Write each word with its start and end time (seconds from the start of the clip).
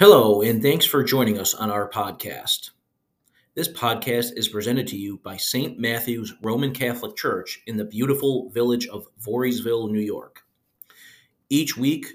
Hello, 0.00 0.40
and 0.40 0.62
thanks 0.62 0.86
for 0.86 1.04
joining 1.04 1.38
us 1.38 1.52
on 1.52 1.70
our 1.70 1.86
podcast. 1.86 2.70
This 3.54 3.68
podcast 3.68 4.30
is 4.34 4.48
presented 4.48 4.86
to 4.86 4.96
you 4.96 5.18
by 5.18 5.36
St. 5.36 5.78
Matthew's 5.78 6.32
Roman 6.40 6.72
Catholic 6.72 7.16
Church 7.16 7.60
in 7.66 7.76
the 7.76 7.84
beautiful 7.84 8.48
village 8.48 8.86
of 8.86 9.08
Voorheesville, 9.22 9.90
New 9.90 10.00
York. 10.00 10.40
Each 11.50 11.76
week, 11.76 12.06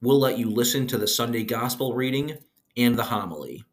we'll 0.00 0.20
let 0.20 0.38
you 0.38 0.50
listen 0.50 0.86
to 0.86 0.98
the 0.98 1.08
Sunday 1.08 1.42
Gospel 1.42 1.94
reading 1.94 2.38
and 2.76 2.96
the 2.96 3.02
homily. 3.02 3.64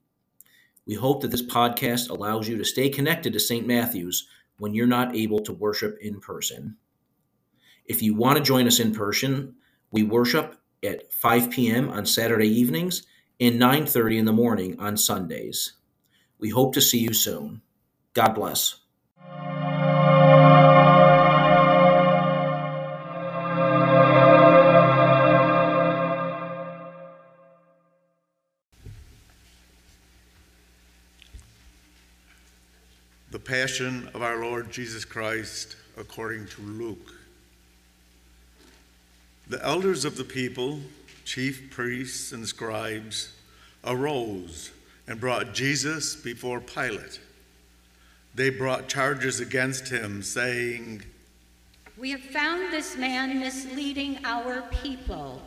We 0.87 0.95
hope 0.95 1.21
that 1.21 1.29
this 1.29 1.45
podcast 1.45 2.09
allows 2.09 2.49
you 2.49 2.57
to 2.57 2.65
stay 2.65 2.89
connected 2.89 3.33
to 3.33 3.39
St. 3.39 3.67
Matthew's 3.67 4.27
when 4.57 4.73
you're 4.73 4.87
not 4.87 5.15
able 5.15 5.41
to 5.41 5.53
worship 5.53 5.99
in 6.01 6.19
person. 6.19 6.75
If 7.85 8.01
you 8.01 8.15
want 8.15 8.39
to 8.39 8.43
join 8.43 8.65
us 8.65 8.79
in 8.79 8.95
person, 8.95 9.53
we 9.91 10.01
worship 10.01 10.59
at 10.83 11.13
5 11.13 11.51
p.m. 11.51 11.91
on 11.91 12.03
Saturday 12.03 12.49
evenings 12.49 13.05
and 13.39 13.59
9:30 13.59 14.17
in 14.17 14.25
the 14.25 14.33
morning 14.33 14.79
on 14.79 14.97
Sundays. 14.97 15.73
We 16.39 16.49
hope 16.49 16.73
to 16.73 16.81
see 16.81 16.99
you 16.99 17.13
soon. 17.13 17.61
God 18.13 18.33
bless. 18.33 18.77
The 33.29 33.39
Passion 33.39 34.09
of 34.13 34.21
our 34.21 34.41
Lord 34.41 34.71
Jesus 34.71 35.05
Christ 35.05 35.75
according 35.95 36.47
to 36.47 36.61
Luke. 36.61 37.13
The 39.47 39.63
elders 39.63 40.05
of 40.05 40.17
the 40.17 40.23
people 40.23 40.81
chief 41.27 41.69
priests 41.69 42.31
and 42.31 42.47
scribes 42.47 43.33
arose 43.83 44.71
and 45.07 45.19
brought 45.19 45.53
Jesus 45.53 46.15
before 46.15 46.61
Pilate. 46.61 47.19
They 48.33 48.49
brought 48.49 48.87
charges 48.87 49.41
against 49.41 49.89
him, 49.89 50.23
saying, 50.23 51.03
We 51.97 52.11
have 52.11 52.21
found 52.21 52.71
this 52.71 52.95
man 52.95 53.41
misleading 53.41 54.19
our 54.23 54.61
people. 54.81 55.41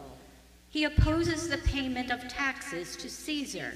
He 0.68 0.84
opposes 0.84 1.48
the 1.48 1.58
payment 1.58 2.10
of 2.10 2.28
taxes 2.28 2.94
to 2.96 3.08
Caesar 3.08 3.72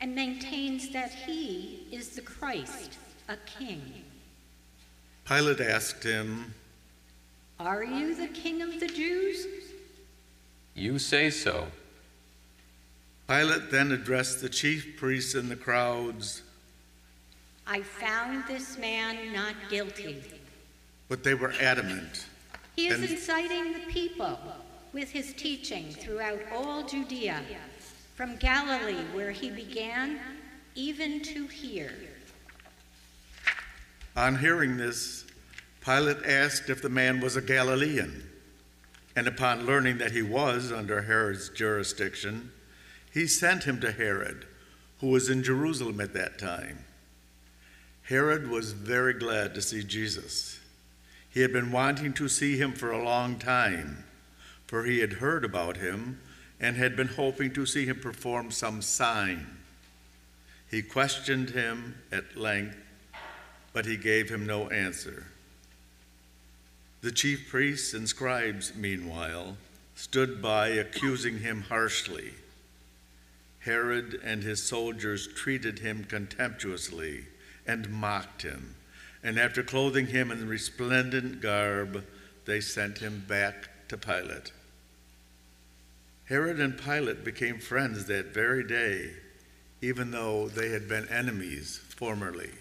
and 0.00 0.14
maintains 0.14 0.90
that 0.90 1.10
he 1.10 1.88
is 1.90 2.10
the 2.10 2.22
Christ, 2.22 2.96
a 3.28 3.36
king. 3.38 3.82
Pilate 5.24 5.60
asked 5.60 6.04
him, 6.04 6.54
Are 7.58 7.82
you 7.82 8.14
the 8.14 8.28
king 8.28 8.62
of 8.62 8.78
the 8.78 8.86
Jews? 8.86 9.46
You 10.74 10.98
say 10.98 11.30
so. 11.30 11.68
Pilate 13.28 13.70
then 13.70 13.92
addressed 13.92 14.42
the 14.42 14.48
chief 14.48 14.96
priests 14.98 15.34
and 15.34 15.50
the 15.50 15.56
crowds. 15.56 16.42
I 17.66 17.80
found 17.80 18.44
this 18.46 18.76
man 18.76 19.32
not 19.32 19.54
guilty. 19.70 20.22
But 21.08 21.22
they 21.22 21.34
were 21.34 21.54
adamant. 21.60 22.26
He 22.76 22.88
is 22.88 23.00
And- 23.00 23.10
inciting 23.10 23.72
the 23.72 23.92
people 23.92 24.38
with 24.92 25.10
his 25.10 25.32
teaching 25.34 25.92
throughout 25.92 26.40
all 26.52 26.86
Judea, 26.86 27.42
from 28.16 28.36
Galilee, 28.36 29.04
where 29.12 29.30
he 29.30 29.50
began, 29.50 30.20
even 30.74 31.22
to 31.22 31.46
here. 31.46 31.94
On 34.16 34.38
hearing 34.38 34.76
this, 34.76 35.24
Pilate 35.84 36.24
asked 36.24 36.68
if 36.68 36.82
the 36.82 36.88
man 36.88 37.20
was 37.20 37.36
a 37.36 37.42
Galilean. 37.42 38.30
And 39.16 39.28
upon 39.28 39.66
learning 39.66 39.98
that 39.98 40.12
he 40.12 40.22
was 40.22 40.72
under 40.72 41.02
Herod's 41.02 41.48
jurisdiction, 41.48 42.50
he 43.12 43.26
sent 43.26 43.64
him 43.64 43.80
to 43.80 43.92
Herod, 43.92 44.44
who 45.00 45.08
was 45.08 45.30
in 45.30 45.42
Jerusalem 45.42 46.00
at 46.00 46.14
that 46.14 46.38
time. 46.38 46.84
Herod 48.02 48.48
was 48.48 48.72
very 48.72 49.14
glad 49.14 49.54
to 49.54 49.62
see 49.62 49.82
Jesus. 49.82 50.60
He 51.30 51.40
had 51.40 51.52
been 51.52 51.72
wanting 51.72 52.12
to 52.14 52.28
see 52.28 52.56
him 52.56 52.72
for 52.72 52.90
a 52.90 53.04
long 53.04 53.38
time, 53.38 54.04
for 54.66 54.84
he 54.84 55.00
had 55.00 55.14
heard 55.14 55.44
about 55.44 55.76
him 55.76 56.20
and 56.60 56.76
had 56.76 56.96
been 56.96 57.08
hoping 57.08 57.52
to 57.54 57.66
see 57.66 57.86
him 57.86 58.00
perform 58.00 58.50
some 58.50 58.82
sign. 58.82 59.46
He 60.70 60.82
questioned 60.82 61.50
him 61.50 61.96
at 62.10 62.36
length, 62.36 62.76
but 63.72 63.86
he 63.86 63.96
gave 63.96 64.28
him 64.28 64.46
no 64.46 64.68
answer. 64.70 65.26
The 67.04 67.12
chief 67.12 67.50
priests 67.50 67.92
and 67.92 68.08
scribes, 68.08 68.74
meanwhile, 68.74 69.58
stood 69.94 70.40
by 70.40 70.68
accusing 70.68 71.40
him 71.40 71.60
harshly. 71.68 72.32
Herod 73.58 74.18
and 74.24 74.42
his 74.42 74.62
soldiers 74.62 75.28
treated 75.28 75.80
him 75.80 76.04
contemptuously 76.04 77.26
and 77.66 77.90
mocked 77.90 78.40
him, 78.40 78.76
and 79.22 79.38
after 79.38 79.62
clothing 79.62 80.06
him 80.06 80.30
in 80.30 80.48
resplendent 80.48 81.42
garb, 81.42 82.06
they 82.46 82.62
sent 82.62 83.00
him 83.00 83.22
back 83.28 83.68
to 83.88 83.98
Pilate. 83.98 84.52
Herod 86.30 86.58
and 86.58 86.78
Pilate 86.78 87.22
became 87.22 87.58
friends 87.58 88.06
that 88.06 88.32
very 88.32 88.66
day, 88.66 89.10
even 89.82 90.10
though 90.10 90.48
they 90.48 90.70
had 90.70 90.88
been 90.88 91.06
enemies 91.10 91.82
formerly. 91.86 92.52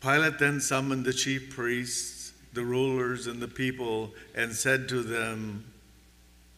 Pilate 0.00 0.40
then 0.40 0.60
summoned 0.60 1.04
the 1.04 1.12
chief 1.12 1.54
priests, 1.54 2.19
the 2.52 2.64
rulers, 2.64 3.26
and 3.26 3.40
the 3.40 3.48
people, 3.48 4.12
and 4.34 4.52
said 4.52 4.88
to 4.88 5.02
them, 5.02 5.64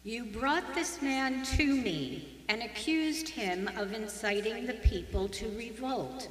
You 0.04 0.24
brought 0.24 0.74
this 0.74 1.02
man 1.02 1.44
to 1.56 1.76
me 1.76 2.44
and 2.48 2.62
accused 2.62 3.28
him 3.28 3.68
of 3.76 3.92
inciting 3.92 4.66
the 4.66 4.74
people 4.74 5.28
to 5.28 5.48
revolt. 5.56 6.28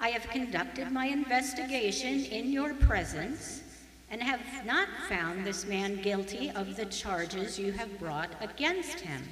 I 0.00 0.10
have 0.10 0.28
conducted 0.30 0.90
my 0.90 1.06
investigation 1.06 2.24
in 2.24 2.52
your 2.52 2.74
presence 2.74 3.62
and 4.10 4.22
have 4.22 4.40
not 4.64 4.88
found 5.08 5.44
this 5.44 5.66
man 5.66 6.00
guilty 6.02 6.50
of 6.50 6.76
the 6.76 6.86
charges 6.86 7.58
you 7.58 7.72
have 7.72 7.98
brought 7.98 8.30
against 8.40 9.00
him, 9.00 9.22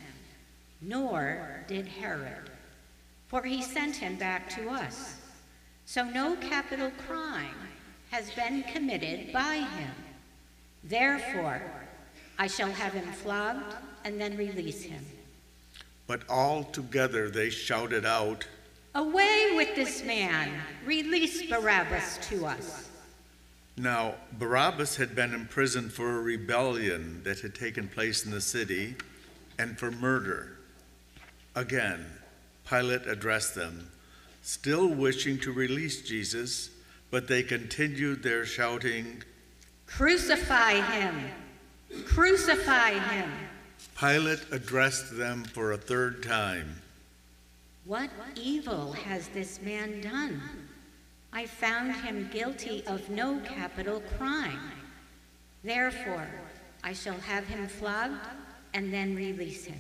nor 0.81 1.65
did 1.67 1.87
Herod, 1.87 2.51
for 3.27 3.43
he 3.43 3.63
sent 3.63 3.97
him 3.97 4.17
back 4.17 4.51
to 4.51 4.69
us. 4.69 5.17
So 5.87 6.05
no 6.05 6.37
capital 6.37 6.91
crime 7.07 7.55
has 8.11 8.31
been 8.31 8.63
committed 8.65 9.33
by 9.33 9.57
him. 9.57 9.91
Therefore, 10.85 11.63
I 12.39 12.47
shall 12.47 12.71
have 12.71 12.93
him 12.93 13.11
flogged 13.13 13.77
and 14.05 14.21
then 14.21 14.37
release 14.37 14.83
him. 14.83 15.05
But 16.07 16.23
all 16.29 16.65
together 16.65 17.29
they 17.29 17.51
shouted 17.51 18.05
out, 18.05 18.47
Away 18.95 19.53
with 19.55 19.75
this 19.75 20.05
man! 20.05 20.51
Release 20.85 21.51
Barabbas 21.51 22.19
to 22.29 22.47
us. 22.47 22.89
Now, 23.77 24.15
Barabbas 24.39 24.97
had 24.97 25.15
been 25.15 25.35
imprisoned 25.35 25.93
for 25.93 26.17
a 26.17 26.23
rebellion 26.23 27.23
that 27.25 27.41
had 27.41 27.55
taken 27.55 27.89
place 27.89 28.25
in 28.25 28.31
the 28.31 28.41
city 28.41 28.95
and 29.59 29.79
for 29.79 29.91
murder. 29.91 30.57
Again, 31.55 32.07
Pilate 32.69 33.07
addressed 33.07 33.55
them, 33.55 33.91
still 34.43 34.89
wishing 34.89 35.39
to 35.41 35.53
release 35.53 36.01
Jesus, 36.01 36.71
but 37.11 37.29
they 37.29 37.43
continued 37.43 38.23
their 38.23 38.45
shouting. 38.45 39.23
Crucify 39.87 40.81
him! 40.81 41.31
Crucify 42.05 42.91
him! 42.91 43.31
Pilate 43.99 44.45
addressed 44.51 45.17
them 45.17 45.45
for 45.45 45.73
a 45.73 45.79
third 45.79 46.23
time. 46.23 46.83
What 47.85 48.11
evil 48.35 48.93
has 48.93 49.29
this 49.29 49.61
man 49.63 50.01
done? 50.01 50.43
I 51.33 51.47
found 51.47 51.95
him 51.95 52.29
guilty 52.33 52.83
of 52.87 53.09
no 53.11 53.39
capital 53.41 54.03
crime. 54.19 54.73
Therefore, 55.63 56.29
I 56.83 56.93
shall 56.93 57.19
have 57.19 57.47
him 57.47 57.69
flogged 57.69 58.27
and 58.75 58.93
then 58.93 59.15
release 59.15 59.65
him. 59.65 59.79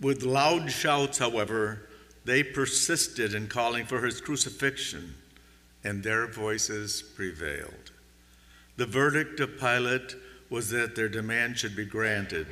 With 0.00 0.22
loud 0.22 0.70
shouts, 0.70 1.18
however, 1.18 1.88
they 2.24 2.42
persisted 2.42 3.34
in 3.34 3.48
calling 3.48 3.86
for 3.86 4.04
his 4.04 4.20
crucifixion, 4.20 5.14
and 5.82 6.02
their 6.02 6.26
voices 6.26 7.02
prevailed. 7.02 7.90
The 8.76 8.86
verdict 8.86 9.40
of 9.40 9.58
Pilate 9.58 10.16
was 10.48 10.70
that 10.70 10.96
their 10.96 11.08
demand 11.08 11.58
should 11.58 11.76
be 11.76 11.84
granted. 11.84 12.46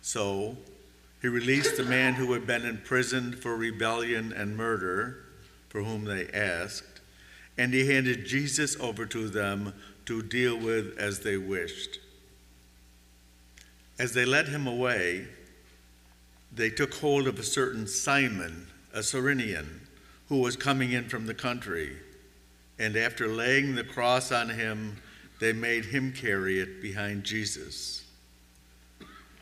So 0.00 0.56
he 1.20 1.28
released 1.28 1.76
the 1.76 1.84
man 1.84 2.14
who 2.14 2.32
had 2.32 2.46
been 2.46 2.64
imprisoned 2.64 3.38
for 3.38 3.56
rebellion 3.56 4.32
and 4.32 4.56
murder, 4.56 5.24
for 5.68 5.82
whom 5.82 6.04
they 6.04 6.28
asked, 6.28 7.00
and 7.56 7.72
he 7.72 7.86
handed 7.86 8.26
Jesus 8.26 8.78
over 8.80 9.06
to 9.06 9.28
them 9.28 9.74
to 10.06 10.22
deal 10.22 10.56
with 10.56 10.98
as 10.98 11.20
they 11.20 11.36
wished. 11.36 11.98
As 13.98 14.14
they 14.14 14.24
led 14.24 14.48
him 14.48 14.66
away, 14.66 15.28
they 16.52 16.70
took 16.70 16.94
hold 16.94 17.26
of 17.28 17.38
a 17.38 17.44
certain 17.44 17.86
Simon, 17.86 18.66
a 18.92 19.02
Cyrenian, 19.02 19.82
who 20.28 20.38
was 20.38 20.56
coming 20.56 20.92
in 20.92 21.08
from 21.08 21.26
the 21.26 21.34
country, 21.34 21.96
and 22.78 22.96
after 22.96 23.28
laying 23.28 23.74
the 23.74 23.84
cross 23.84 24.32
on 24.32 24.48
him, 24.50 24.96
they 25.40 25.52
made 25.52 25.84
him 25.86 26.12
carry 26.12 26.60
it 26.60 26.80
behind 26.80 27.24
Jesus. 27.24 28.04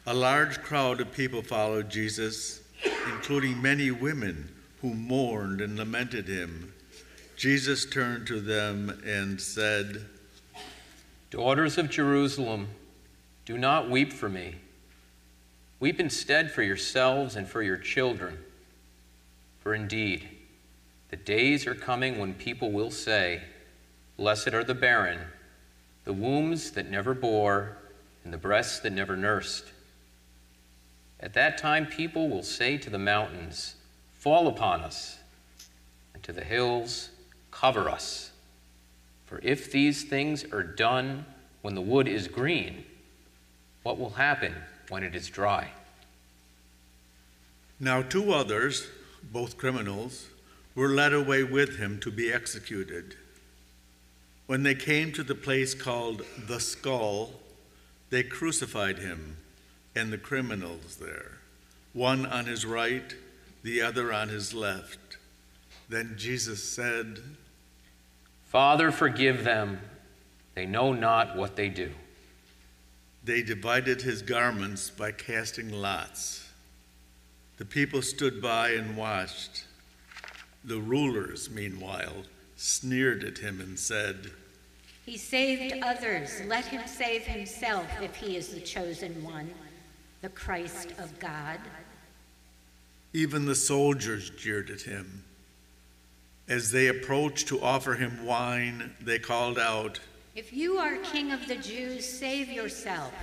A 0.07 0.15
large 0.15 0.63
crowd 0.63 1.01
of 1.01 1.13
people 1.13 1.43
followed 1.43 1.91
Jesus, 1.91 2.63
including 3.13 3.61
many 3.61 3.91
women 3.91 4.51
who 4.81 4.95
mourned 4.95 5.61
and 5.61 5.77
lamented 5.77 6.27
him. 6.27 6.73
Jesus 7.37 7.85
turned 7.85 8.27
to 8.27 8.41
them 8.41 9.03
and 9.07 9.41
said, 9.41 10.07
Daughters 11.31 11.79
of 11.79 11.91
Jerusalem, 11.91 12.69
do 13.45 13.59
not 13.59 13.91
weep 13.91 14.13
for 14.13 14.29
me. 14.29 14.57
Weep 15.81 16.01
instead 16.01 16.51
for 16.51 16.63
yourselves 16.63 17.37
and 17.37 17.49
for 17.49 17.63
your 17.63 17.77
children. 17.77 18.39
For 19.61 19.75
indeed, 19.75 20.29
the 21.11 21.17
days 21.17 21.67
are 21.67 21.75
coming 21.75 22.19
when 22.19 22.35
people 22.35 22.71
will 22.71 22.91
say, 22.91 23.43
Blessed 24.17 24.55
are 24.55 24.65
the 24.65 24.75
barren, 24.75 25.19
the 26.05 26.13
wombs 26.13 26.71
that 26.73 26.89
never 26.89 27.15
bore, 27.15 27.77
and 28.25 28.33
the 28.33 28.39
breasts 28.39 28.79
that 28.81 28.93
never 28.93 29.17
nursed. 29.17 29.65
At 31.19 31.35
that 31.35 31.59
time, 31.59 31.87
people 31.87 32.29
will 32.29 32.43
say 32.43 32.79
to 32.79 32.91
the 32.91 32.99
mountains, 32.99 33.75
Fall 34.13 34.47
upon 34.47 34.83
us, 34.83 35.19
and 36.15 36.23
to 36.23 36.33
the 36.33 36.45
hills, 36.45 37.11
Cover 37.51 37.89
us. 37.89 38.31
For 39.27 39.41
if 39.43 39.73
these 39.73 40.05
things 40.05 40.45
are 40.53 40.63
done 40.63 41.25
when 41.63 41.75
the 41.75 41.81
wood 41.81 42.07
is 42.07 42.29
green, 42.29 42.85
what 43.83 43.99
will 43.99 44.11
happen 44.11 44.55
when 44.89 45.03
it 45.03 45.15
is 45.15 45.29
dry? 45.29 45.71
Now, 47.79 48.03
two 48.03 48.33
others, 48.33 48.87
both 49.33 49.57
criminals, 49.57 50.27
were 50.75 50.89
led 50.89 51.13
away 51.13 51.43
with 51.43 51.79
him 51.79 51.99
to 52.01 52.11
be 52.11 52.33
executed. 52.33 53.17
When 54.47 54.63
they 54.63 54.75
came 54.75 55.13
to 55.13 55.23
the 55.23 55.35
place 55.35 55.75
called 55.75 56.23
the 56.47 56.61
skull, 56.61 57.33
they 58.11 58.23
crucified 58.23 58.99
him 58.99 59.37
and 59.95 60.13
the 60.13 60.19
criminals 60.19 60.97
there, 60.97 61.39
one 61.93 62.27
on 62.27 62.47
his 62.47 62.65
right, 62.65 63.15
the 63.63 63.83
other 63.83 64.13
on 64.13 64.29
his 64.29 64.55
left. 64.55 64.99
Then 65.89 66.15
Jesus 66.17 66.63
said, 66.63 67.19
Father, 68.47 68.91
forgive 68.91 69.45
them. 69.45 69.81
They 70.55 70.67
know 70.67 70.93
not 70.93 71.37
what 71.37 71.57
they 71.57 71.69
do. 71.69 71.93
They 73.23 73.43
divided 73.43 74.03
his 74.03 74.23
garments 74.23 74.91
by 74.91 75.13
casting 75.13 75.71
lots. 75.71 76.49
The 77.59 77.65
people 77.65 78.03
stood 78.03 78.41
by 78.41 78.71
and 78.71 78.97
watched. 78.97 79.65
The 80.65 80.81
rulers, 80.81 81.49
meanwhile, 81.51 82.25
sneered 82.57 83.25
at 83.25 83.39
him 83.39 83.61
and 83.61 83.79
said, 83.79 84.31
He 85.07 85.17
saved 85.17 85.83
others. 85.83 86.43
Let 86.47 86.67
him 86.67 86.87
save 86.87 87.23
himself 87.23 87.87
if 88.03 88.15
he 88.17 88.37
is 88.37 88.49
the 88.49 88.61
chosen 88.61 89.25
one, 89.25 89.51
the 90.21 90.29
Christ 90.29 90.93
of 90.99 91.19
God. 91.19 91.59
Even 93.13 93.47
the 93.47 93.55
soldiers 93.55 94.31
jeered 94.31 94.71
at 94.71 94.83
him. 94.83 95.25
As 96.47 96.71
they 96.71 96.89
approached 96.89 97.49
to 97.49 97.63
offer 97.63 97.95
him 97.95 98.27
wine, 98.27 98.95
they 99.01 99.19
called 99.19 99.59
out, 99.59 100.01
If 100.35 100.53
you 100.53 100.79
are 100.79 100.97
king 100.97 101.33
of 101.33 101.49
the 101.49 101.57
Jews, 101.57 102.07
save 102.07 102.51
yourself. 102.51 103.15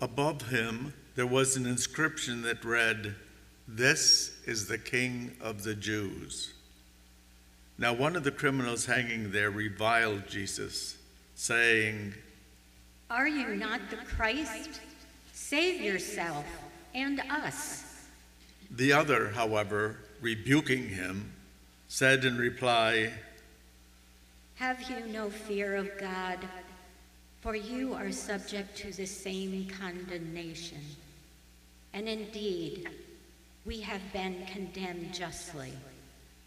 Above 0.00 0.48
him, 0.48 0.94
there 1.14 1.26
was 1.26 1.56
an 1.56 1.66
inscription 1.66 2.42
that 2.42 2.64
read, 2.64 3.14
This 3.66 4.36
is 4.44 4.68
the 4.68 4.78
King 4.78 5.36
of 5.40 5.64
the 5.64 5.74
Jews. 5.74 6.52
Now, 7.78 7.94
one 7.94 8.14
of 8.14 8.22
the 8.22 8.30
criminals 8.30 8.84
hanging 8.84 9.32
there 9.32 9.50
reviled 9.50 10.28
Jesus, 10.28 10.96
saying, 11.34 12.14
Are 13.10 13.26
you 13.26 13.56
not 13.56 13.80
the 13.90 13.96
Christ? 13.96 14.80
Save 15.32 15.80
yourself 15.80 16.44
and 16.94 17.20
us. 17.30 17.84
The 18.70 18.92
other, 18.92 19.30
however, 19.30 19.96
rebuking 20.20 20.88
him, 20.88 21.32
said 21.88 22.24
in 22.24 22.36
reply, 22.36 23.12
Have 24.56 24.82
you 24.90 25.06
no 25.06 25.30
fear 25.30 25.74
of 25.74 25.90
God? 25.98 26.38
For 27.40 27.56
you 27.56 27.94
are 27.94 28.12
subject 28.12 28.76
to 28.78 28.92
the 28.92 29.06
same 29.06 29.68
condemnation. 29.68 30.80
And 31.92 32.08
indeed, 32.08 32.88
we 33.66 33.80
have 33.80 34.02
been 34.12 34.44
condemned 34.46 35.14
justly, 35.14 35.72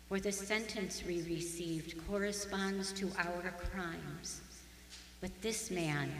for 0.08 0.20
the 0.20 0.32
sentence 0.32 1.04
we 1.06 1.24
received 1.24 1.96
corresponds 2.08 2.94
to 2.94 3.12
our 3.18 3.54
crimes. 3.72 4.42
But 5.20 5.32
this 5.42 5.72
man 5.72 6.12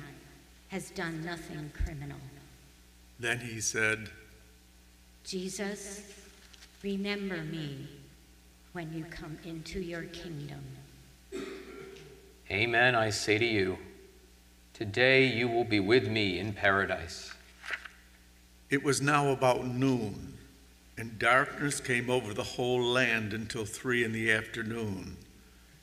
has 0.70 0.90
done 0.92 1.24
nothing 1.24 1.72
criminal. 1.84 2.18
Then 3.20 3.40
he 3.40 3.62
said, 3.62 4.10
Jesus, 5.24 6.02
remember 6.84 7.38
me 7.44 7.88
when 8.74 8.92
you 8.92 9.06
come 9.06 9.38
into 9.44 9.80
your 9.80 10.04
kingdom. 10.04 10.64
Amen, 12.50 12.96
I 12.96 13.10
say 13.10 13.38
to 13.38 13.46
you, 13.46 13.78
today 14.74 15.26
you 15.28 15.48
will 15.48 15.64
be 15.64 15.80
with 15.80 16.08
me 16.08 16.40
in 16.40 16.54
paradise. 16.54 17.34
It 18.70 18.84
was 18.84 19.02
now 19.02 19.30
about 19.30 19.66
noon, 19.66 20.37
and 20.98 21.20
darkness 21.20 21.80
came 21.80 22.10
over 22.10 22.34
the 22.34 22.44
whole 22.44 22.82
land 22.82 23.34
until 23.34 23.66
three 23.66 24.04
in 24.04 24.12
the 24.12 24.32
afternoon 24.32 25.18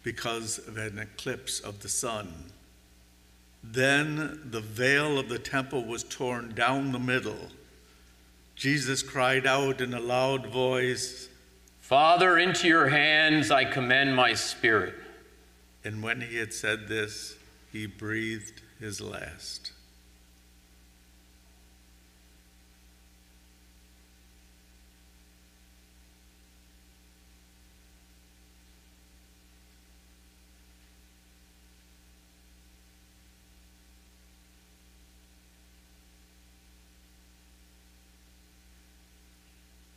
because 0.03 0.59
of 0.59 0.77
an 0.77 0.99
eclipse 0.99 1.61
of 1.61 1.81
the 1.81 1.89
sun. 1.89 2.53
Then 3.63 4.41
the 4.51 4.61
veil 4.61 5.19
of 5.19 5.29
the 5.29 5.39
temple 5.39 5.85
was 5.85 6.05
torn 6.05 6.55
down 6.55 6.93
the 6.93 6.99
middle. 6.99 7.49
Jesus 8.57 9.03
cried 9.03 9.47
out 9.47 9.81
in 9.81 9.95
a 9.95 10.01
loud 10.01 10.47
voice, 10.47 11.29
Father, 11.81 12.39
into 12.39 12.69
your 12.69 12.89
hands 12.89 13.51
I 13.51 13.65
commend 13.65 14.15
my 14.17 14.35
spirit. 14.35 14.95
and 15.85 16.03
when 16.03 16.23
he 16.23 16.37
had 16.39 16.53
said 16.53 16.89
this, 16.89 17.37
he 17.71 17.87
breathed 17.87 18.63
his 18.81 19.01
last. 19.01 19.73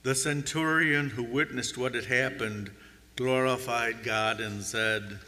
The 0.07 0.15
centurion 0.15 1.09
who 1.09 1.21
witnessed 1.21 1.77
what 1.77 1.93
had 1.93 2.05
happened 2.05 2.71
glorified 3.17 4.05
God 4.05 4.39
and 4.39 4.63
said, 4.63 5.19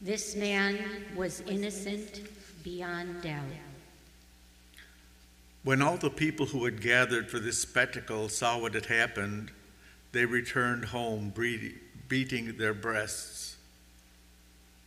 This 0.00 0.36
man 0.36 0.78
was 1.16 1.40
innocent 1.48 2.20
beyond 2.62 3.22
doubt. 3.22 3.42
When 5.64 5.82
all 5.82 5.96
the 5.96 6.10
people 6.10 6.46
who 6.46 6.64
had 6.64 6.80
gathered 6.80 7.28
for 7.28 7.40
this 7.40 7.60
spectacle 7.60 8.28
saw 8.28 8.56
what 8.56 8.74
had 8.74 8.86
happened, 8.86 9.50
they 10.12 10.26
returned 10.26 10.84
home 10.84 11.34
beating 12.06 12.56
their 12.58 12.74
breasts. 12.74 13.56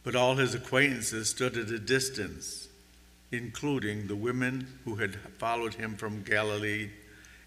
But 0.04 0.16
all 0.16 0.38
his 0.38 0.56
acquaintances 0.56 1.32
stood 1.32 1.58
at 1.58 1.70
a 1.70 1.80
distance, 1.80 2.70
including 3.30 4.08
the 4.08 4.16
women 4.16 4.80
who 4.86 4.96
had 4.96 5.18
followed 5.38 5.74
him 5.74 5.98
from 5.98 6.24
Galilee 6.24 6.92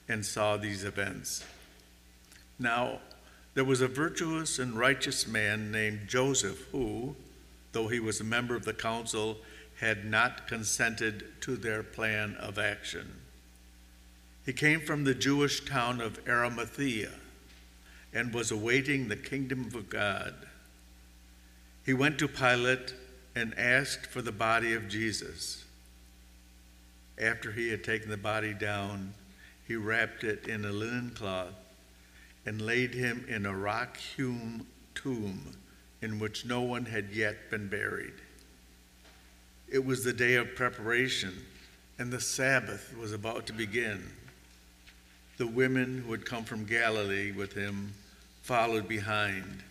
and 0.08 0.24
saw 0.24 0.56
these 0.56 0.84
events. 0.84 1.44
Now, 2.58 3.00
there 3.54 3.64
was 3.64 3.80
a 3.80 3.88
virtuous 3.88 4.58
and 4.58 4.78
righteous 4.78 5.26
man 5.26 5.70
named 5.70 6.08
Joseph 6.08 6.66
who, 6.72 7.16
though 7.72 7.88
he 7.88 8.00
was 8.00 8.20
a 8.20 8.24
member 8.24 8.56
of 8.56 8.64
the 8.64 8.72
council, 8.72 9.38
had 9.80 10.04
not 10.04 10.48
consented 10.48 11.24
to 11.42 11.56
their 11.56 11.82
plan 11.82 12.34
of 12.36 12.58
action. 12.58 13.20
He 14.44 14.52
came 14.52 14.80
from 14.80 15.04
the 15.04 15.14
Jewish 15.14 15.64
town 15.64 16.00
of 16.00 16.20
Arimathea 16.26 17.10
and 18.14 18.32
was 18.32 18.50
awaiting 18.50 19.08
the 19.08 19.16
kingdom 19.16 19.70
of 19.74 19.90
God. 19.90 20.34
He 21.84 21.92
went 21.92 22.18
to 22.18 22.28
Pilate 22.28 22.94
and 23.34 23.56
asked 23.58 24.06
for 24.06 24.22
the 24.22 24.32
body 24.32 24.72
of 24.72 24.88
Jesus. 24.88 25.64
After 27.20 27.52
he 27.52 27.70
had 27.70 27.84
taken 27.84 28.08
the 28.10 28.16
body 28.16 28.54
down, 28.54 29.14
he 29.68 29.76
wrapped 29.76 30.24
it 30.24 30.48
in 30.48 30.64
a 30.64 30.72
linen 30.72 31.12
cloth 31.14 31.54
and 32.46 32.62
laid 32.62 32.94
him 32.94 33.24
in 33.28 33.44
a 33.44 33.54
rock 33.54 33.98
hewn 33.98 34.66
tomb 34.94 35.52
in 36.00 36.18
which 36.18 36.46
no 36.46 36.62
one 36.62 36.86
had 36.86 37.10
yet 37.12 37.50
been 37.50 37.68
buried. 37.68 38.14
It 39.70 39.84
was 39.84 40.02
the 40.02 40.14
day 40.14 40.36
of 40.36 40.54
preparation, 40.54 41.34
and 41.98 42.10
the 42.10 42.20
Sabbath 42.20 42.96
was 42.98 43.12
about 43.12 43.46
to 43.48 43.52
begin. 43.52 44.02
The 45.36 45.46
women 45.46 46.02
who 46.04 46.12
had 46.12 46.24
come 46.24 46.44
from 46.44 46.64
Galilee 46.64 47.32
with 47.32 47.52
him 47.52 47.92
followed 48.42 48.88
behind. 48.88 49.62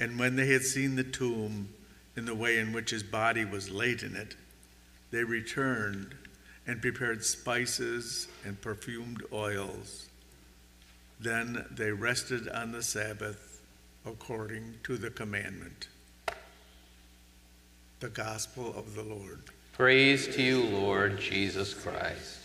And 0.00 0.18
when 0.18 0.36
they 0.36 0.46
had 0.48 0.62
seen 0.62 0.96
the 0.96 1.04
tomb 1.04 1.68
and 2.16 2.26
the 2.26 2.34
way 2.34 2.58
in 2.58 2.72
which 2.72 2.90
his 2.90 3.02
body 3.02 3.44
was 3.44 3.70
laid 3.70 4.02
in 4.02 4.16
it, 4.16 4.34
they 5.10 5.24
returned 5.24 6.14
and 6.66 6.80
prepared 6.80 7.24
spices 7.24 8.28
and 8.44 8.60
perfumed 8.60 9.22
oils. 9.32 10.08
Then 11.20 11.64
they 11.70 11.92
rested 11.92 12.48
on 12.48 12.72
the 12.72 12.82
Sabbath 12.82 13.60
according 14.06 14.74
to 14.84 14.96
the 14.96 15.10
commandment. 15.10 15.88
The 18.00 18.08
Gospel 18.08 18.74
of 18.76 18.94
the 18.94 19.02
Lord. 19.02 19.40
Praise 19.72 20.28
to 20.36 20.42
you, 20.42 20.62
Lord 20.64 21.18
Jesus 21.18 21.74
Christ. 21.74 22.43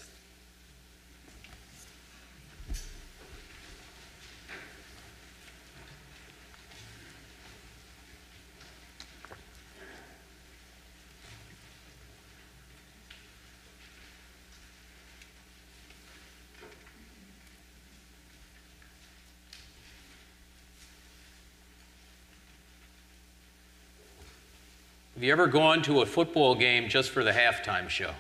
Have 25.20 25.26
you 25.26 25.34
ever 25.34 25.48
gone 25.48 25.82
to 25.82 26.00
a 26.00 26.06
football 26.06 26.56
game 26.56 26.88
just 26.88 27.10
for 27.10 27.26
the 27.26 27.32
halftime 27.34 27.90
show? 27.90 28.12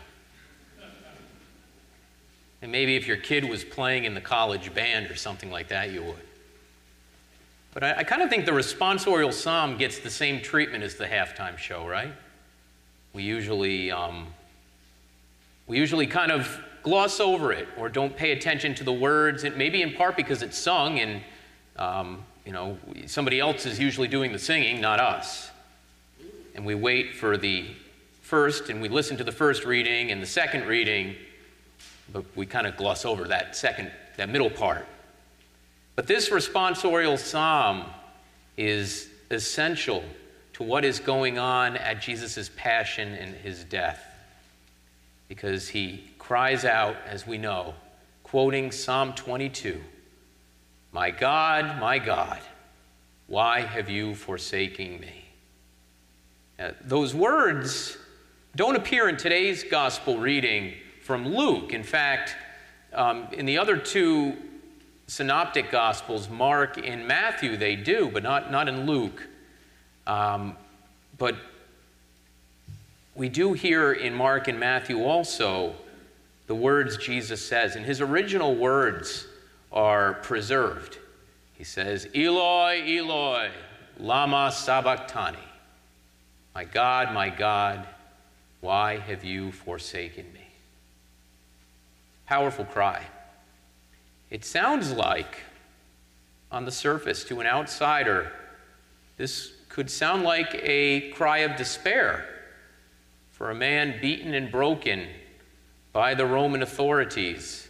And 2.61 2.73
maybe 2.73 2.97
if 2.97 3.07
your 3.07 3.15
kid 3.15 3.45
was 3.45 3.63
playing 3.63 4.03
in 4.03 4.15
the 4.15 4.19
college 4.19 4.73
band 4.73 5.09
or 5.09 5.15
something 5.15 5.49
like 5.49 5.69
that, 5.69 5.93
you 5.93 6.03
would. 6.03 6.25
But 7.73 7.85
I, 7.85 7.99
I 7.99 8.03
kind 8.03 8.21
of 8.21 8.29
think 8.29 8.45
the 8.45 8.51
responsorial 8.51 9.31
psalm 9.31 9.77
gets 9.77 9.99
the 9.99 10.09
same 10.09 10.41
treatment 10.41 10.83
as 10.83 10.95
the 10.95 11.05
halftime 11.05 11.57
show, 11.57 11.87
right? 11.87 12.11
We 13.13 13.23
usually, 13.23 13.91
um, 13.91 14.27
we 15.67 15.77
usually 15.77 16.05
kind 16.05 16.33
of 16.33 16.61
gloss 16.83 17.21
over 17.21 17.53
it 17.53 17.69
or 17.77 17.87
don't 17.87 18.13
pay 18.13 18.33
attention 18.33 18.75
to 18.75 18.83
the 18.83 18.91
words, 18.91 19.45
and 19.45 19.55
maybe 19.55 19.81
in 19.81 19.93
part 19.93 20.17
because 20.17 20.41
it's 20.41 20.57
sung 20.57 20.99
and 20.99 21.21
um, 21.77 22.25
you 22.45 22.51
know 22.51 22.77
somebody 23.05 23.39
else 23.39 23.65
is 23.65 23.79
usually 23.79 24.09
doing 24.09 24.33
the 24.33 24.39
singing, 24.39 24.81
not 24.81 24.99
us 24.99 25.49
and 26.55 26.65
we 26.65 26.75
wait 26.75 27.15
for 27.15 27.37
the 27.37 27.65
first 28.21 28.69
and 28.69 28.81
we 28.81 28.89
listen 28.89 29.17
to 29.17 29.23
the 29.23 29.31
first 29.31 29.65
reading 29.65 30.11
and 30.11 30.21
the 30.21 30.27
second 30.27 30.65
reading, 30.65 31.15
but 32.13 32.23
we 32.35 32.45
kind 32.45 32.67
of 32.67 32.77
gloss 32.77 33.05
over 33.05 33.25
that 33.25 33.55
second, 33.55 33.91
that 34.17 34.29
middle 34.29 34.49
part. 34.49 34.85
But 35.95 36.07
this 36.07 36.29
responsorial 36.29 37.17
psalm 37.17 37.85
is 38.55 39.09
essential 39.31 40.03
to 40.53 40.63
what 40.63 40.83
is 40.83 40.99
going 40.99 41.37
on 41.39 41.77
at 41.77 42.01
Jesus' 42.01 42.49
passion 42.55 43.13
and 43.15 43.33
his 43.35 43.63
death. 43.63 44.05
Because 45.27 45.69
he 45.69 46.09
cries 46.17 46.65
out, 46.65 46.97
as 47.07 47.25
we 47.25 47.37
know, 47.37 47.73
quoting 48.23 48.71
Psalm 48.71 49.13
22 49.13 49.81
My 50.91 51.11
God, 51.11 51.79
my 51.79 51.99
God, 51.99 52.39
why 53.27 53.61
have 53.61 53.89
you 53.89 54.15
forsaken 54.15 54.99
me? 54.99 55.28
Uh, 56.59 56.71
those 56.83 57.15
words 57.15 57.97
don't 58.55 58.75
appear 58.75 59.07
in 59.07 59.15
today's 59.15 59.63
gospel 59.63 60.17
reading 60.17 60.73
from 61.01 61.25
Luke. 61.25 61.71
In 61.71 61.83
fact, 61.83 62.35
um, 62.93 63.27
in 63.31 63.45
the 63.45 63.57
other 63.57 63.77
two 63.77 64.35
synoptic 65.07 65.71
gospels, 65.71 66.29
Mark 66.29 66.77
and 66.85 67.07
Matthew, 67.07 67.55
they 67.55 67.77
do, 67.77 68.09
but 68.11 68.23
not, 68.23 68.51
not 68.51 68.67
in 68.67 68.85
Luke. 68.85 69.25
Um, 70.05 70.57
but 71.17 71.35
we 73.15 73.29
do 73.29 73.53
hear 73.53 73.93
in 73.93 74.13
Mark 74.13 74.49
and 74.49 74.59
Matthew 74.59 75.03
also 75.03 75.75
the 76.47 76.55
words 76.55 76.97
Jesus 76.97 77.45
says, 77.45 77.77
and 77.77 77.85
his 77.85 78.01
original 78.01 78.55
words 78.55 79.27
are 79.71 80.15
preserved. 80.15 80.97
He 81.53 81.63
says, 81.63 82.07
Eloi, 82.13 82.81
Eloi, 82.85 83.49
Lama 83.97 84.51
Sabachthani. 84.51 85.37
My 86.53 86.63
God, 86.63 87.13
my 87.13 87.29
God, 87.29 87.87
why 88.61 88.97
have 88.97 89.23
you 89.23 89.51
forsaken 89.51 90.25
me? 90.33 90.47
Powerful 92.25 92.65
cry. 92.65 93.05
It 94.29 94.45
sounds 94.45 94.91
like, 94.91 95.43
on 96.51 96.65
the 96.65 96.71
surface, 96.71 97.23
to 97.25 97.39
an 97.39 97.47
outsider, 97.47 98.31
this 99.17 99.53
could 99.69 99.89
sound 99.89 100.23
like 100.23 100.59
a 100.61 101.11
cry 101.11 101.39
of 101.39 101.55
despair 101.55 102.25
for 103.31 103.51
a 103.51 103.55
man 103.55 103.99
beaten 104.01 104.33
and 104.33 104.51
broken 104.51 105.07
by 105.93 106.13
the 106.13 106.25
Roman 106.25 106.61
authorities 106.61 107.67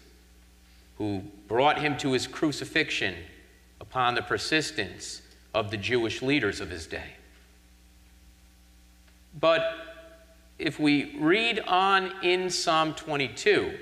who 0.98 1.22
brought 1.48 1.80
him 1.80 1.98
to 1.98 2.12
his 2.14 2.28
crucifixion 2.28 3.16
upon 3.80 4.16
the 4.16 4.22
persistence 4.22 5.22
of 5.54 5.72
the 5.72 5.78
Jewish 5.78 6.22
leaders 6.22 6.60
of 6.60 6.70
his 6.70 6.88
day. 6.88 7.14
But 9.38 9.62
if 10.58 10.80
we 10.80 11.16
read 11.20 11.60
on 11.60 12.12
in 12.24 12.50
Psalm 12.50 12.94
22, 12.94 13.78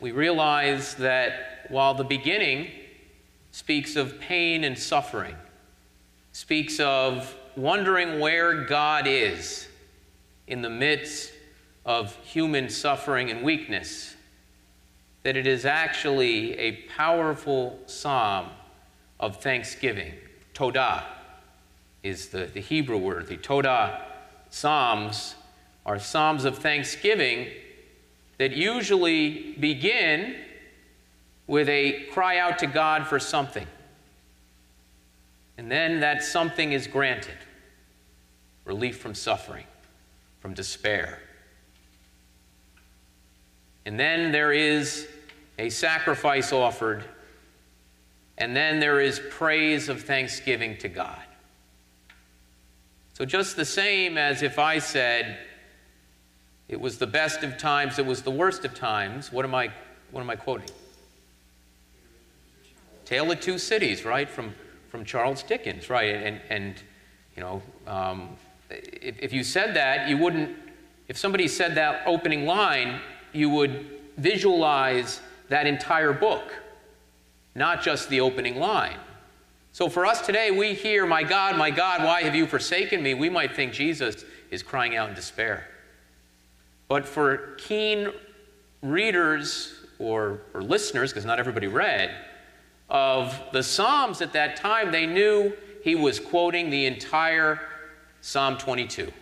we 0.00 0.12
realize 0.12 0.94
that 0.96 1.66
while 1.68 1.94
the 1.94 2.04
beginning 2.04 2.70
speaks 3.50 3.96
of 3.96 4.20
pain 4.20 4.64
and 4.64 4.78
suffering, 4.78 5.34
speaks 6.32 6.78
of 6.78 7.34
wondering 7.56 8.20
where 8.20 8.64
God 8.64 9.06
is 9.06 9.66
in 10.46 10.62
the 10.62 10.70
midst 10.70 11.32
of 11.84 12.14
human 12.24 12.68
suffering 12.68 13.30
and 13.30 13.42
weakness, 13.42 14.14
that 15.24 15.36
it 15.36 15.46
is 15.46 15.64
actually 15.64 16.56
a 16.58 16.72
powerful 16.96 17.78
psalm 17.86 18.46
of 19.18 19.42
thanksgiving, 19.42 20.14
Todah 20.54 21.17
is 22.02 22.28
the, 22.28 22.46
the 22.46 22.60
Hebrew 22.60 22.98
word. 22.98 23.26
The 23.26 23.36
Todah 23.36 24.02
Psalms 24.50 25.34
are 25.84 25.98
Psalms 25.98 26.44
of 26.44 26.58
thanksgiving 26.58 27.48
that 28.38 28.52
usually 28.52 29.54
begin 29.54 30.36
with 31.46 31.68
a 31.68 32.04
cry 32.12 32.38
out 32.38 32.58
to 32.60 32.66
God 32.66 33.06
for 33.06 33.18
something. 33.18 33.66
And 35.56 35.70
then 35.70 36.00
that 36.00 36.22
something 36.22 36.72
is 36.72 36.86
granted 36.86 37.34
relief 38.64 38.98
from 38.98 39.14
suffering, 39.14 39.64
from 40.40 40.54
despair. 40.54 41.20
And 43.86 43.98
then 43.98 44.30
there 44.30 44.52
is 44.52 45.08
a 45.58 45.70
sacrifice 45.70 46.52
offered, 46.52 47.02
and 48.36 48.54
then 48.54 48.78
there 48.78 49.00
is 49.00 49.20
praise 49.30 49.88
of 49.88 50.02
thanksgiving 50.02 50.76
to 50.78 50.88
God. 50.88 51.18
So, 53.18 53.24
just 53.24 53.56
the 53.56 53.64
same 53.64 54.16
as 54.16 54.44
if 54.44 54.60
I 54.60 54.78
said 54.78 55.38
it 56.68 56.80
was 56.80 56.98
the 56.98 57.06
best 57.08 57.42
of 57.42 57.58
times, 57.58 57.98
it 57.98 58.06
was 58.06 58.22
the 58.22 58.30
worst 58.30 58.64
of 58.64 58.76
times, 58.76 59.32
what 59.32 59.44
am 59.44 59.56
I, 59.56 59.72
what 60.12 60.20
am 60.20 60.30
I 60.30 60.36
quoting? 60.36 60.68
Tale 63.04 63.32
of 63.32 63.40
Two 63.40 63.58
Cities, 63.58 64.04
right? 64.04 64.30
From, 64.30 64.54
from 64.88 65.04
Charles 65.04 65.42
Dickens, 65.42 65.90
right? 65.90 66.14
And, 66.14 66.40
and 66.48 66.80
you 67.36 67.42
know, 67.42 67.60
um, 67.88 68.36
if, 68.70 69.18
if 69.18 69.32
you 69.32 69.42
said 69.42 69.74
that, 69.74 70.08
you 70.08 70.16
wouldn't, 70.16 70.56
if 71.08 71.18
somebody 71.18 71.48
said 71.48 71.74
that 71.74 72.02
opening 72.06 72.46
line, 72.46 73.00
you 73.32 73.50
would 73.50 73.84
visualize 74.16 75.20
that 75.48 75.66
entire 75.66 76.12
book, 76.12 76.52
not 77.56 77.82
just 77.82 78.10
the 78.10 78.20
opening 78.20 78.60
line. 78.60 78.98
So 79.78 79.88
for 79.88 80.04
us 80.06 80.26
today, 80.26 80.50
we 80.50 80.74
hear, 80.74 81.06
My 81.06 81.22
God, 81.22 81.56
my 81.56 81.70
God, 81.70 82.02
why 82.02 82.24
have 82.24 82.34
you 82.34 82.48
forsaken 82.48 83.00
me? 83.00 83.14
We 83.14 83.30
might 83.30 83.54
think 83.54 83.72
Jesus 83.72 84.24
is 84.50 84.60
crying 84.60 84.96
out 84.96 85.08
in 85.08 85.14
despair. 85.14 85.68
But 86.88 87.06
for 87.06 87.54
keen 87.58 88.08
readers 88.82 89.72
or, 90.00 90.40
or 90.52 90.62
listeners, 90.64 91.12
because 91.12 91.24
not 91.24 91.38
everybody 91.38 91.68
read, 91.68 92.10
of 92.90 93.40
the 93.52 93.62
Psalms 93.62 94.20
at 94.20 94.32
that 94.32 94.56
time, 94.56 94.90
they 94.90 95.06
knew 95.06 95.52
he 95.84 95.94
was 95.94 96.18
quoting 96.18 96.70
the 96.70 96.86
entire 96.86 97.60
Psalm 98.20 98.58
22, 98.58 99.12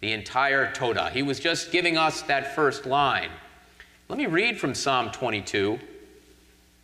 the 0.00 0.12
entire 0.12 0.70
Todah. 0.74 1.10
He 1.10 1.24
was 1.24 1.40
just 1.40 1.72
giving 1.72 1.98
us 1.98 2.22
that 2.22 2.54
first 2.54 2.86
line. 2.86 3.30
Let 4.08 4.16
me 4.16 4.26
read 4.26 4.60
from 4.60 4.76
Psalm 4.76 5.10
22. 5.10 5.76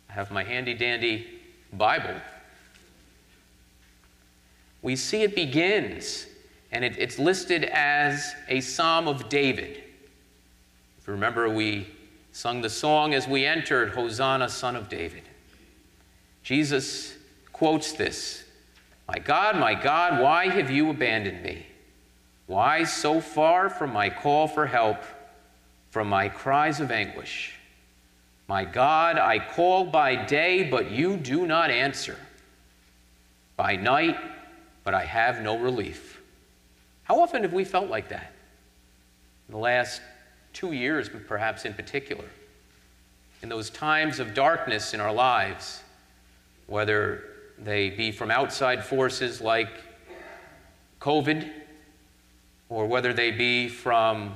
I 0.09 0.11
have 0.11 0.31
my 0.31 0.43
handy 0.43 0.73
dandy 0.73 1.27
Bible 1.71 2.19
we 4.85 4.95
see 4.95 5.23
it 5.23 5.33
begins, 5.33 6.27
and 6.71 6.85
it, 6.85 6.95
it's 6.99 7.17
listed 7.17 7.63
as 7.63 8.35
a 8.47 8.61
psalm 8.61 9.07
of 9.07 9.29
David. 9.29 9.83
If 10.99 11.07
you 11.07 11.13
remember, 11.13 11.49
we 11.49 11.87
sung 12.31 12.61
the 12.61 12.69
song 12.69 13.15
as 13.15 13.27
we 13.27 13.45
entered 13.45 13.89
Hosanna, 13.89 14.47
son 14.47 14.75
of 14.75 14.87
David. 14.87 15.23
Jesus 16.43 17.15
quotes 17.51 17.93
this 17.93 18.45
My 19.07 19.17
God, 19.17 19.57
my 19.57 19.73
God, 19.73 20.21
why 20.21 20.49
have 20.49 20.69
you 20.69 20.91
abandoned 20.91 21.41
me? 21.41 21.65
Why 22.45 22.83
so 22.83 23.19
far 23.19 23.71
from 23.71 23.91
my 23.91 24.09
call 24.09 24.47
for 24.47 24.67
help? 24.67 25.03
from 25.95 26.09
my 26.09 26.27
cries 26.27 26.81
of 26.81 26.91
anguish. 26.91 27.53
My 28.49 28.65
God, 28.65 29.17
I 29.17 29.39
call 29.39 29.85
by 29.85 30.25
day, 30.25 30.69
but 30.69 30.91
you 30.91 31.15
do 31.15 31.47
not 31.47 31.71
answer. 31.71 32.17
By 33.55 33.77
night, 33.77 34.17
but 34.85 34.93
I 34.93 35.03
have 35.03 35.41
no 35.41 35.57
relief. 35.57 36.21
How 37.03 37.19
often 37.19 37.41
have 37.41 37.51
we 37.51 37.65
felt 37.65 37.89
like 37.89 38.07
that? 38.09 38.31
In 39.49 39.53
the 39.53 39.59
last 39.59 40.01
two 40.53 40.71
years, 40.71 41.09
but 41.09 41.27
perhaps 41.27 41.65
in 41.65 41.73
particular. 41.73 42.23
In 43.41 43.49
those 43.49 43.69
times 43.69 44.19
of 44.19 44.33
darkness 44.33 44.93
in 44.93 45.01
our 45.01 45.13
lives, 45.13 45.83
whether 46.67 47.23
they 47.59 47.89
be 47.89 48.11
from 48.11 48.31
outside 48.31 48.85
forces 48.85 49.41
like 49.41 49.69
COVID, 51.01 51.51
or 52.69 52.85
whether 52.85 53.13
they 53.13 53.31
be 53.31 53.67
from 53.67 54.35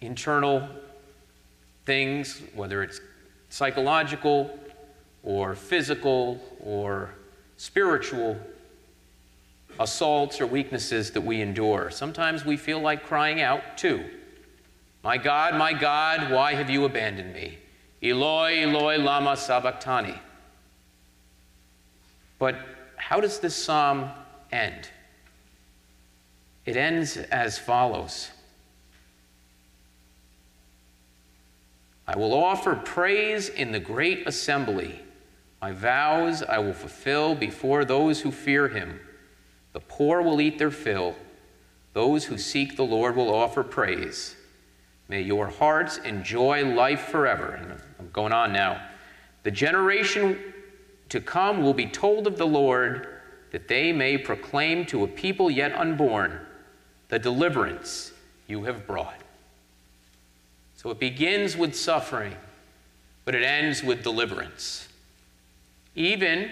internal 0.00 0.68
things, 1.86 2.42
whether 2.54 2.82
it's 2.82 3.00
psychological 3.50 4.56
or 5.22 5.54
physical 5.54 6.40
or 6.60 7.10
spiritual 7.56 8.38
assaults 9.78 10.40
or 10.40 10.46
weaknesses 10.46 11.10
that 11.12 11.20
we 11.20 11.40
endure. 11.40 11.90
Sometimes 11.90 12.44
we 12.44 12.56
feel 12.56 12.80
like 12.80 13.04
crying 13.04 13.40
out 13.40 13.76
too. 13.76 14.04
My 15.02 15.18
God, 15.18 15.56
my 15.56 15.72
God, 15.72 16.30
why 16.30 16.54
have 16.54 16.70
you 16.70 16.84
abandoned 16.84 17.34
me? 17.34 17.58
Eloi, 18.02 18.62
Eloi, 18.62 18.98
lama 18.98 19.36
sabachthani. 19.36 20.14
But 22.38 22.56
how 22.96 23.20
does 23.20 23.38
this 23.38 23.54
psalm 23.54 24.10
end? 24.50 24.88
It 26.64 26.76
ends 26.76 27.16
as 27.16 27.58
follows 27.58 28.30
I 32.06 32.16
will 32.18 32.34
offer 32.34 32.74
praise 32.74 33.48
in 33.48 33.72
the 33.72 33.80
great 33.80 34.26
assembly. 34.28 35.00
My 35.62 35.72
vows 35.72 36.42
I 36.42 36.58
will 36.58 36.74
fulfill 36.74 37.34
before 37.34 37.84
those 37.86 38.20
who 38.20 38.30
fear 38.30 38.68
him. 38.68 39.00
The 39.74 39.80
poor 39.80 40.22
will 40.22 40.40
eat 40.40 40.58
their 40.58 40.70
fill. 40.70 41.14
Those 41.92 42.24
who 42.24 42.38
seek 42.38 42.76
the 42.76 42.84
Lord 42.84 43.16
will 43.16 43.32
offer 43.32 43.62
praise. 43.62 44.36
May 45.08 45.20
your 45.20 45.48
hearts 45.48 45.98
enjoy 45.98 46.64
life 46.64 47.08
forever. 47.08 47.50
And 47.60 47.72
I'm 47.98 48.08
going 48.12 48.32
on 48.32 48.52
now. 48.52 48.80
The 49.42 49.50
generation 49.50 50.38
to 51.10 51.20
come 51.20 51.62
will 51.62 51.74
be 51.74 51.86
told 51.86 52.26
of 52.26 52.38
the 52.38 52.46
Lord 52.46 53.08
that 53.50 53.68
they 53.68 53.92
may 53.92 54.16
proclaim 54.16 54.86
to 54.86 55.04
a 55.04 55.08
people 55.08 55.50
yet 55.50 55.72
unborn 55.72 56.40
the 57.08 57.18
deliverance 57.18 58.12
you 58.46 58.64
have 58.64 58.86
brought. 58.86 59.20
So 60.76 60.90
it 60.90 60.98
begins 60.98 61.56
with 61.56 61.74
suffering, 61.74 62.34
but 63.24 63.34
it 63.34 63.42
ends 63.42 63.82
with 63.82 64.02
deliverance. 64.02 64.88
Even 65.94 66.50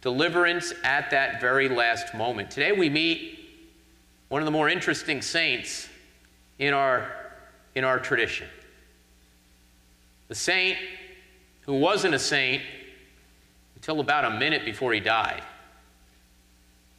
deliverance 0.00 0.72
at 0.82 1.10
that 1.10 1.40
very 1.40 1.68
last 1.68 2.14
moment. 2.14 2.50
Today 2.50 2.72
we 2.72 2.88
meet 2.88 3.38
one 4.28 4.40
of 4.40 4.46
the 4.46 4.52
more 4.52 4.68
interesting 4.68 5.20
saints 5.20 5.88
in 6.58 6.72
our, 6.72 7.10
in 7.74 7.84
our 7.84 7.98
tradition. 7.98 8.48
The 10.28 10.34
saint 10.34 10.78
who 11.62 11.74
wasn't 11.74 12.14
a 12.14 12.18
saint 12.18 12.62
until 13.74 14.00
about 14.00 14.24
a 14.24 14.30
minute 14.30 14.64
before 14.64 14.92
he 14.92 15.00
died. 15.00 15.42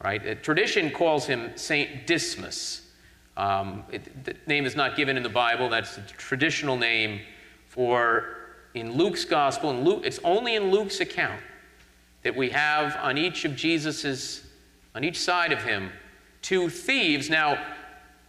Right? 0.02 0.42
Tradition 0.42 0.90
calls 0.90 1.26
him 1.26 1.52
Saint 1.56 2.06
Dismas. 2.06 2.82
Um, 3.36 3.84
it, 3.90 4.24
the 4.24 4.34
name 4.46 4.66
is 4.66 4.74
not 4.74 4.96
given 4.96 5.16
in 5.16 5.22
the 5.22 5.28
Bible. 5.28 5.68
That's 5.68 5.96
the 5.96 6.02
traditional 6.02 6.76
name 6.76 7.20
for 7.68 8.36
in 8.74 8.92
Luke's 8.92 9.24
gospel. 9.24 9.70
And 9.70 9.84
Luke, 9.84 10.02
it's 10.04 10.18
only 10.24 10.56
in 10.56 10.70
Luke's 10.70 11.00
account 11.00 11.40
that 12.22 12.34
we 12.34 12.50
have 12.50 12.96
on 13.02 13.18
each 13.18 13.44
of 13.44 13.56
Jesus's, 13.56 14.46
on 14.94 15.04
each 15.04 15.18
side 15.18 15.52
of 15.52 15.62
him, 15.62 15.90
two 16.40 16.68
thieves. 16.68 17.28
Now, 17.28 17.62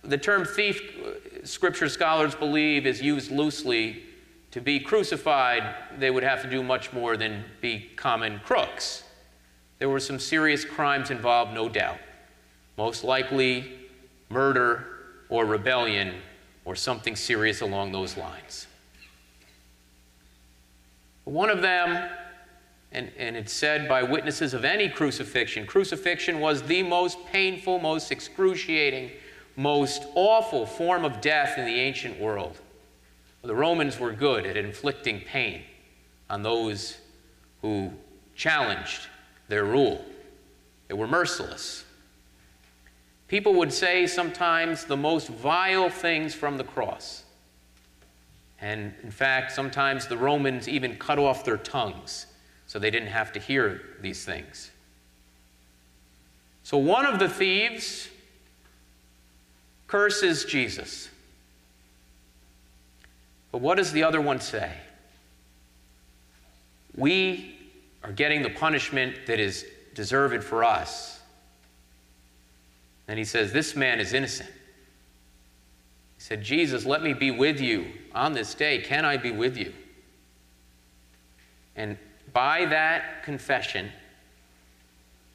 the 0.04 0.18
term 0.18 0.46
thief, 0.46 0.82
uh, 1.06 1.46
scripture 1.46 1.90
scholars 1.90 2.36
believe, 2.36 2.86
is 2.86 3.02
used 3.02 3.32
loosely. 3.32 4.04
To 4.52 4.62
be 4.62 4.80
crucified, 4.80 5.64
they 5.98 6.12
would 6.12 6.24
have 6.24 6.42
to 6.44 6.50
do 6.50 6.62
much 6.62 6.94
more 6.94 7.18
than 7.18 7.44
be 7.62 7.90
common 7.96 8.40
crooks. 8.46 9.04
There 9.80 9.90
were 9.90 10.00
some 10.00 10.20
serious 10.20 10.64
crimes 10.64 11.10
involved, 11.10 11.54
no 11.54 11.68
doubt. 11.70 11.98
Most 12.78 13.04
likely 13.04 13.72
murder 14.30 14.86
or 15.30 15.46
rebellion 15.46 16.14
or 16.66 16.76
something 16.76 17.16
serious 17.16 17.62
along 17.62 17.92
those 17.92 18.16
lines. 18.16 18.68
One 21.26 21.50
of 21.50 21.62
them, 21.62 22.10
and, 22.94 23.12
and 23.18 23.36
it's 23.36 23.52
said 23.52 23.90
by 23.90 24.04
witnesses 24.04 24.54
of 24.54 24.64
any 24.64 24.88
crucifixion, 24.88 25.66
crucifixion 25.66 26.40
was 26.40 26.62
the 26.64 26.84
most 26.84 27.18
painful, 27.26 27.80
most 27.80 28.12
excruciating, 28.12 29.12
most 29.56 30.04
awful 30.16 30.66
form 30.66 31.04
of 31.04 31.20
death 31.20 31.58
in 31.58 31.66
the 31.66 31.80
ancient 31.80 32.20
world. 32.20 32.60
The 33.42 33.56
Romans 33.56 34.00
were 34.00 34.14
good 34.14 34.46
at 34.46 34.56
inflicting 34.56 35.22
pain 35.22 35.64
on 36.30 36.44
those 36.44 36.98
who 37.62 37.92
challenged 38.36 39.08
their 39.48 39.66
rule. 39.66 40.06
They 40.88 40.94
were 40.94 41.08
merciless. 41.08 41.84
People 43.28 43.56
would 43.56 43.74
say 43.74 44.06
sometimes 44.06 44.86
the 44.86 44.96
most 44.96 45.28
vile 45.28 45.90
things 45.90 46.36
from 46.36 46.58
the 46.58 46.64
cross. 46.64 47.24
And 48.62 48.94
in 49.04 49.12
fact, 49.12 49.52
sometimes 49.52 50.08
the 50.08 50.18
Romans 50.18 50.70
even 50.70 50.96
cut 50.96 51.18
off 51.20 51.44
their 51.44 51.58
tongues 51.58 52.28
so 52.74 52.80
they 52.80 52.90
didn't 52.90 53.10
have 53.10 53.32
to 53.32 53.40
hear 53.40 53.82
these 54.02 54.26
things. 54.26 54.72
So 56.64 56.76
one 56.76 57.06
of 57.06 57.20
the 57.20 57.30
thieves 57.30 58.10
curses 59.86 60.44
Jesus. 60.44 61.08
But 63.52 63.60
what 63.60 63.78
does 63.78 63.92
the 63.92 64.02
other 64.04 64.20
one 64.20 64.40
say? 64.40 64.72
We 66.96 67.60
are 68.04 68.12
getting 68.12 68.42
the 68.42 68.50
punishment 68.50 69.28
that 69.28 69.40
is 69.40 69.68
deserved 69.94 70.44
for 70.44 70.64
us 70.64 71.22
and 73.08 73.20
he 73.20 73.26
says, 73.26 73.54
This 73.54 73.76
man 73.76 74.00
is 74.00 74.14
innocent. 74.14 74.50
He 74.50 76.24
said, 76.24 76.42
Jesus, 76.42 76.88
let 76.88 77.04
me 77.04 77.14
be 77.14 77.30
with 77.30 77.62
you 77.62 77.86
on 78.16 78.34
this 78.34 78.56
day. 78.56 78.80
Can 78.80 79.06
I 79.06 79.18
be 79.18 79.30
with 79.30 79.58
you? 79.58 79.74
And 81.76 82.00
by 82.32 82.66
that 82.66 83.24
confession, 83.24 83.92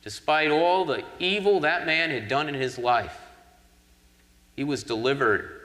despite 0.02 0.50
all 0.50 0.84
the 0.84 1.04
evil 1.18 1.60
that 1.60 1.86
man 1.86 2.10
had 2.10 2.28
done 2.28 2.48
in 2.48 2.54
his 2.54 2.78
life, 2.78 3.20
he 4.56 4.64
was 4.64 4.82
delivered 4.82 5.60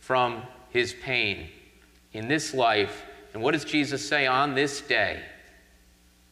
from 0.00 0.42
his 0.70 0.92
pain 0.92 1.48
in 2.12 2.28
this 2.28 2.54
life. 2.54 3.04
And 3.32 3.42
what 3.42 3.52
does 3.52 3.64
Jesus 3.64 4.06
say? 4.06 4.26
On 4.26 4.54
this 4.54 4.80
day, 4.80 5.22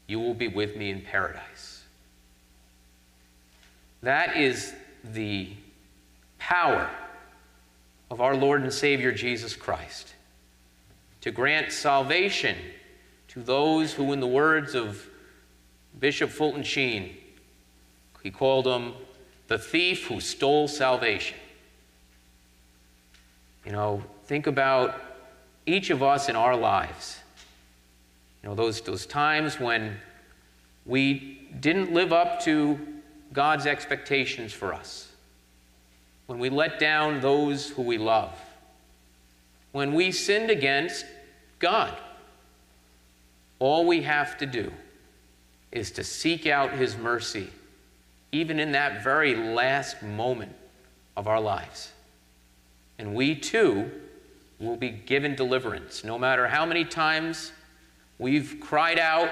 you 0.06 0.20
will 0.20 0.34
be 0.34 0.48
with 0.48 0.76
me 0.76 0.90
in 0.90 1.00
paradise. 1.00 1.82
That 4.02 4.36
is 4.36 4.72
the 5.02 5.50
power 6.38 6.88
of 8.10 8.20
our 8.20 8.36
Lord 8.36 8.62
and 8.62 8.72
Savior 8.72 9.10
Jesus 9.10 9.56
Christ 9.56 10.14
to 11.22 11.30
grant 11.32 11.72
salvation 11.72 12.56
to 13.36 13.42
those 13.42 13.92
who, 13.92 14.14
in 14.14 14.20
the 14.20 14.26
words 14.26 14.74
of 14.74 15.06
Bishop 16.00 16.30
Fulton 16.30 16.62
Sheen, 16.62 17.14
he 18.22 18.30
called 18.30 18.64
them 18.64 18.94
the 19.46 19.58
thief 19.58 20.06
who 20.06 20.20
stole 20.20 20.66
salvation. 20.68 21.36
You 23.66 23.72
know, 23.72 24.02
think 24.24 24.46
about 24.46 24.98
each 25.66 25.90
of 25.90 26.02
us 26.02 26.30
in 26.30 26.36
our 26.36 26.56
lives. 26.56 27.18
You 28.42 28.48
know, 28.48 28.54
those, 28.54 28.80
those 28.80 29.04
times 29.04 29.60
when 29.60 29.98
we 30.86 31.46
didn't 31.60 31.92
live 31.92 32.14
up 32.14 32.40
to 32.44 32.80
God's 33.34 33.66
expectations 33.66 34.54
for 34.54 34.72
us, 34.72 35.12
when 36.24 36.38
we 36.38 36.48
let 36.48 36.78
down 36.78 37.20
those 37.20 37.68
who 37.68 37.82
we 37.82 37.98
love, 37.98 38.32
when 39.72 39.92
we 39.92 40.10
sinned 40.10 40.50
against 40.50 41.04
God, 41.58 41.94
all 43.58 43.86
we 43.86 44.02
have 44.02 44.36
to 44.38 44.46
do 44.46 44.72
is 45.72 45.90
to 45.92 46.04
seek 46.04 46.46
out 46.46 46.72
His 46.72 46.96
mercy, 46.96 47.50
even 48.32 48.58
in 48.60 48.72
that 48.72 49.02
very 49.02 49.34
last 49.34 50.02
moment 50.02 50.54
of 51.16 51.26
our 51.26 51.40
lives. 51.40 51.92
And 52.98 53.14
we 53.14 53.34
too 53.34 53.90
will 54.58 54.76
be 54.76 54.90
given 54.90 55.34
deliverance, 55.34 56.04
no 56.04 56.18
matter 56.18 56.48
how 56.48 56.64
many 56.64 56.84
times 56.84 57.52
we've 58.18 58.56
cried 58.60 58.98
out 58.98 59.30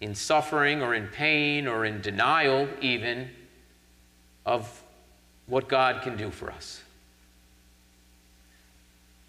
in 0.00 0.14
suffering 0.14 0.82
or 0.82 0.94
in 0.94 1.06
pain 1.08 1.66
or 1.66 1.84
in 1.84 2.00
denial, 2.00 2.68
even 2.80 3.30
of 4.46 4.82
what 5.46 5.68
God 5.68 6.02
can 6.02 6.16
do 6.16 6.30
for 6.30 6.50
us. 6.50 6.82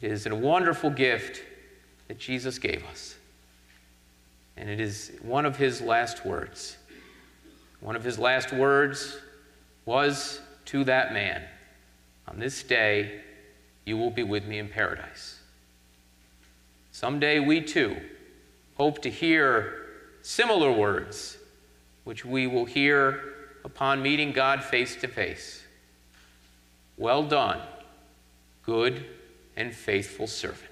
It 0.02 0.12
is 0.12 0.26
a 0.26 0.36
wonderful 0.36 0.90
gift 0.90 1.42
that 2.08 2.18
Jesus 2.18 2.58
gave 2.58 2.84
us. 2.86 3.16
And 4.62 4.70
it 4.70 4.80
is 4.80 5.12
one 5.24 5.48
of 5.48 5.58
his 5.58 5.82
last 5.82 6.24
words. 6.24 6.78
One 7.80 7.96
of 7.96 8.04
his 8.04 8.20
last 8.20 8.54
words 8.54 9.18
was 9.86 10.40
to 10.66 10.84
that 10.84 11.14
man 11.14 11.42
On 12.28 12.40
this 12.40 12.62
day, 12.62 13.22
you 13.86 13.98
will 13.98 14.12
be 14.12 14.22
with 14.22 14.46
me 14.46 14.60
in 14.60 14.70
paradise. 14.70 15.40
Someday 16.92 17.40
we 17.40 17.62
too 17.62 17.98
hope 18.78 19.02
to 19.02 19.10
hear 19.10 19.88
similar 20.22 20.72
words, 20.72 21.38
which 22.04 22.24
we 22.24 22.46
will 22.46 22.66
hear 22.66 23.34
upon 23.66 24.04
meeting 24.04 24.32
God 24.32 24.64
face 24.64 24.96
to 24.98 25.08
face. 25.08 25.64
Well 26.98 27.24
done, 27.24 27.60
good 28.64 29.06
and 29.58 29.74
faithful 29.74 30.28
servant. 30.28 30.71